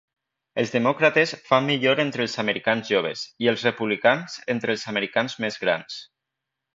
[0.61, 5.63] Els Demòcrates fan millor entre els americans joves i els Republicans entre els americans més
[5.65, 5.99] grans.